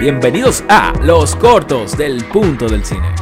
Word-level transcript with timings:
Bienvenidos 0.00 0.64
a 0.70 0.94
Los 1.02 1.36
Cortos 1.36 1.94
del 1.98 2.24
Punto 2.24 2.70
del 2.70 2.86
Cine. 2.86 3.14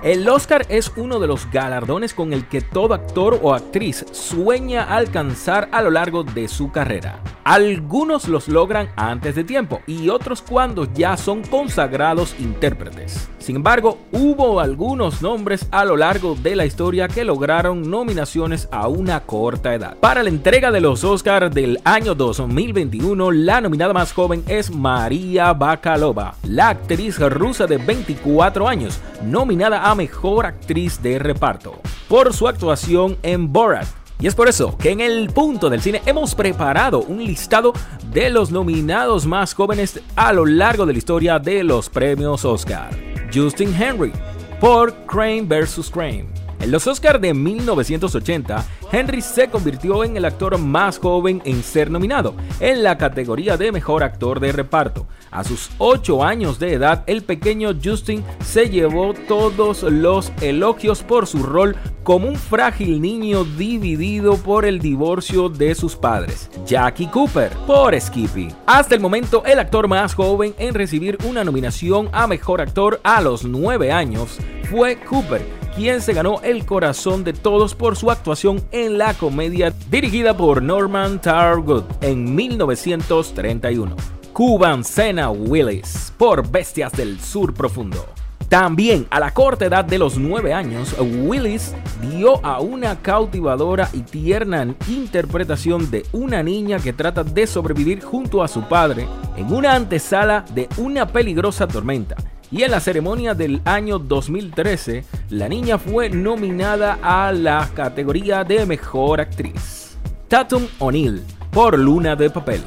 El 0.00 0.28
Oscar 0.28 0.64
es 0.68 0.92
uno 0.94 1.18
de 1.18 1.26
los 1.26 1.50
galardones 1.50 2.14
con 2.14 2.32
el 2.32 2.46
que 2.46 2.60
todo 2.60 2.94
actor 2.94 3.40
o 3.42 3.52
actriz 3.52 4.06
sueña 4.12 4.84
alcanzar 4.84 5.68
a 5.72 5.82
lo 5.82 5.90
largo 5.90 6.22
de 6.22 6.46
su 6.46 6.70
carrera. 6.70 7.20
Algunos 7.42 8.28
los 8.28 8.46
logran 8.46 8.90
antes 8.94 9.34
de 9.34 9.42
tiempo 9.42 9.80
y 9.88 10.08
otros 10.08 10.40
cuando 10.40 10.84
ya 10.84 11.16
son 11.16 11.42
consagrados 11.42 12.36
intérpretes. 12.38 13.28
Sin 13.48 13.56
embargo, 13.56 13.96
hubo 14.12 14.60
algunos 14.60 15.22
nombres 15.22 15.68
a 15.70 15.86
lo 15.86 15.96
largo 15.96 16.34
de 16.34 16.54
la 16.54 16.66
historia 16.66 17.08
que 17.08 17.24
lograron 17.24 17.80
nominaciones 17.88 18.68
a 18.70 18.88
una 18.88 19.20
corta 19.20 19.74
edad. 19.74 19.96
Para 20.00 20.22
la 20.22 20.28
entrega 20.28 20.70
de 20.70 20.82
los 20.82 21.02
Oscars 21.02 21.54
del 21.54 21.80
año 21.82 22.14
2021, 22.14 23.30
la 23.30 23.62
nominada 23.62 23.94
más 23.94 24.12
joven 24.12 24.44
es 24.48 24.70
María 24.70 25.54
Bakalova, 25.54 26.34
la 26.42 26.68
actriz 26.68 27.18
rusa 27.18 27.66
de 27.66 27.78
24 27.78 28.68
años, 28.68 29.00
nominada 29.24 29.90
a 29.90 29.94
Mejor 29.94 30.44
Actriz 30.44 31.00
de 31.00 31.18
Reparto, 31.18 31.80
por 32.06 32.34
su 32.34 32.48
actuación 32.48 33.16
en 33.22 33.50
Borat, 33.50 33.86
y 34.20 34.26
es 34.26 34.34
por 34.34 34.48
eso 34.48 34.76
que 34.76 34.90
en 34.90 35.00
el 35.00 35.30
punto 35.30 35.70
del 35.70 35.80
cine 35.80 36.02
hemos 36.04 36.34
preparado 36.34 37.00
un 37.00 37.24
listado 37.24 37.72
de 38.12 38.28
los 38.28 38.50
nominados 38.50 39.24
más 39.24 39.54
jóvenes 39.54 40.02
a 40.16 40.34
lo 40.34 40.44
largo 40.44 40.84
de 40.84 40.92
la 40.92 40.98
historia 40.98 41.38
de 41.38 41.64
los 41.64 41.88
premios 41.88 42.44
Oscar. 42.44 43.07
Justin 43.32 43.74
Henry 43.74 44.12
por 44.60 44.92
Crane 45.06 45.42
vs. 45.42 45.90
Crane. 45.90 46.26
En 46.60 46.70
los 46.70 46.86
Oscars 46.86 47.20
de 47.20 47.34
1980, 47.34 48.64
Henry 48.90 49.20
se 49.20 49.48
convirtió 49.48 50.04
en 50.04 50.16
el 50.16 50.24
actor 50.24 50.56
más 50.58 50.98
joven 50.98 51.42
en 51.44 51.62
ser 51.62 51.90
nominado 51.90 52.34
en 52.60 52.82
la 52.82 52.96
categoría 52.96 53.56
de 53.56 53.72
mejor 53.72 54.02
actor 54.02 54.40
de 54.40 54.52
reparto. 54.52 55.06
A 55.30 55.44
sus 55.44 55.70
8 55.78 56.24
años 56.24 56.58
de 56.58 56.72
edad, 56.72 57.04
el 57.06 57.22
pequeño 57.22 57.70
Justin 57.82 58.24
se 58.42 58.70
llevó 58.70 59.12
todos 59.12 59.82
los 59.82 60.32
elogios 60.40 61.02
por 61.02 61.26
su 61.26 61.42
rol 61.42 61.76
como 62.02 62.28
un 62.28 62.36
frágil 62.36 63.02
niño 63.02 63.44
dividido 63.44 64.38
por 64.38 64.64
el 64.64 64.78
divorcio 64.78 65.50
de 65.50 65.74
sus 65.74 65.94
padres. 65.94 66.50
Jackie 66.66 67.08
Cooper 67.08 67.52
por 67.66 67.98
Skippy. 68.00 68.48
Hasta 68.64 68.94
el 68.94 69.00
momento, 69.02 69.44
el 69.44 69.58
actor 69.58 69.86
más 69.88 70.14
joven 70.14 70.54
en 70.58 70.72
recibir 70.72 71.18
una 71.24 71.44
nominación 71.44 72.08
a 72.12 72.26
mejor 72.26 72.62
actor 72.62 73.00
a 73.04 73.20
los 73.20 73.44
9 73.44 73.92
años 73.92 74.38
fue 74.70 74.96
Cooper 74.96 75.67
quien 75.78 76.02
se 76.02 76.12
ganó 76.12 76.40
el 76.42 76.66
corazón 76.66 77.22
de 77.22 77.32
todos 77.32 77.76
por 77.76 77.94
su 77.94 78.10
actuación 78.10 78.60
en 78.72 78.98
la 78.98 79.14
comedia 79.14 79.72
dirigida 79.88 80.36
por 80.36 80.60
Norman 80.60 81.20
Targood 81.20 81.84
en 82.00 82.34
1931. 82.34 83.94
Cuban 84.32 84.82
Sena 84.82 85.30
Willis 85.30 86.12
por 86.18 86.50
Bestias 86.50 86.90
del 86.90 87.20
Sur 87.20 87.54
Profundo. 87.54 88.06
También 88.48 89.06
a 89.10 89.20
la 89.20 89.32
corta 89.32 89.66
edad 89.66 89.84
de 89.84 90.00
los 90.00 90.18
9 90.18 90.52
años, 90.52 90.96
Willis 90.98 91.72
dio 92.10 92.44
a 92.44 92.58
una 92.58 93.00
cautivadora 93.00 93.88
y 93.92 94.00
tierna 94.00 94.74
interpretación 94.88 95.92
de 95.92 96.04
una 96.10 96.42
niña 96.42 96.80
que 96.80 96.92
trata 96.92 97.22
de 97.22 97.46
sobrevivir 97.46 98.02
junto 98.02 98.42
a 98.42 98.48
su 98.48 98.62
padre 98.62 99.06
en 99.36 99.52
una 99.52 99.76
antesala 99.76 100.44
de 100.56 100.68
una 100.76 101.06
peligrosa 101.06 101.68
tormenta 101.68 102.16
y 102.50 102.62
en 102.62 102.70
la 102.70 102.80
ceremonia 102.80 103.34
del 103.34 103.60
año 103.64 103.98
2013, 103.98 105.04
la 105.30 105.48
niña 105.48 105.78
fue 105.78 106.08
nominada 106.08 106.98
a 107.02 107.32
la 107.32 107.68
categoría 107.74 108.44
de 108.44 108.64
Mejor 108.64 109.20
Actriz. 109.20 109.98
Tatum 110.28 110.66
O'Neill 110.78 111.22
por 111.50 111.78
Luna 111.78 112.16
de 112.16 112.30
Papel. 112.30 112.62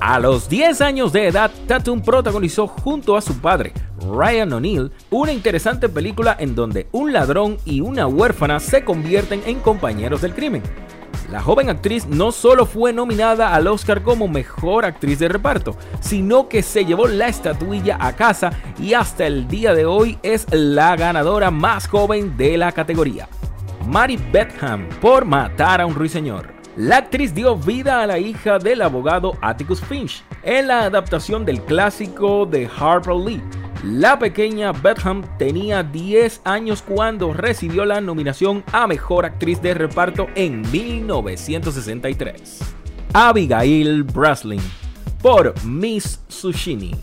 A 0.00 0.18
los 0.18 0.48
10 0.48 0.80
años 0.80 1.12
de 1.12 1.28
edad, 1.28 1.50
Tatum 1.68 2.00
protagonizó 2.00 2.66
junto 2.66 3.16
a 3.16 3.20
su 3.20 3.38
padre, 3.40 3.72
Ryan 4.00 4.54
O'Neill, 4.54 4.90
una 5.10 5.32
interesante 5.32 5.88
película 5.88 6.36
en 6.38 6.54
donde 6.54 6.88
un 6.90 7.12
ladrón 7.12 7.58
y 7.64 7.80
una 7.80 8.06
huérfana 8.06 8.58
se 8.58 8.82
convierten 8.82 9.42
en 9.46 9.60
compañeros 9.60 10.22
del 10.22 10.34
crimen. 10.34 10.62
La 11.30 11.40
joven 11.40 11.68
actriz 11.68 12.06
no 12.06 12.32
solo 12.32 12.66
fue 12.66 12.92
nominada 12.92 13.54
al 13.54 13.66
Oscar 13.66 14.02
como 14.02 14.28
mejor 14.28 14.84
actriz 14.84 15.18
de 15.18 15.28
reparto, 15.28 15.76
sino 16.00 16.48
que 16.48 16.62
se 16.62 16.84
llevó 16.84 17.06
la 17.06 17.28
estatuilla 17.28 17.98
a 18.00 18.14
casa 18.14 18.50
y 18.78 18.94
hasta 18.94 19.26
el 19.26 19.46
día 19.46 19.74
de 19.74 19.84
hoy 19.84 20.18
es 20.22 20.46
la 20.50 20.96
ganadora 20.96 21.50
más 21.50 21.86
joven 21.86 22.36
de 22.36 22.56
la 22.56 22.72
categoría. 22.72 23.28
Mary 23.86 24.18
Betham 24.32 24.88
por 25.00 25.24
Matar 25.24 25.80
a 25.80 25.86
un 25.86 25.94
ruiseñor. 25.94 26.52
La 26.76 26.98
actriz 26.98 27.34
dio 27.34 27.56
vida 27.56 28.02
a 28.02 28.06
la 28.06 28.18
hija 28.18 28.58
del 28.58 28.82
abogado 28.82 29.36
Atticus 29.40 29.80
Finch 29.80 30.24
en 30.42 30.68
la 30.68 30.84
adaptación 30.84 31.44
del 31.44 31.60
clásico 31.62 32.46
de 32.46 32.68
Harper 32.78 33.14
Lee 33.14 33.42
la 33.82 34.18
pequeña 34.18 34.72
Betham 34.72 35.24
tenía 35.38 35.82
10 35.82 36.42
años 36.44 36.82
cuando 36.82 37.32
recibió 37.32 37.84
la 37.84 38.00
nominación 38.00 38.62
a 38.72 38.86
Mejor 38.86 39.24
Actriz 39.24 39.62
de 39.62 39.72
Reparto 39.74 40.26
en 40.34 40.62
1963. 40.70 42.58
Abigail 43.12 44.04
Breslin 44.04 44.60
por 45.22 45.54
Miss 45.64 46.20
Sushini. 46.28 46.94